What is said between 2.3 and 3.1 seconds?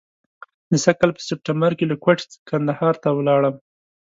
کندهار ته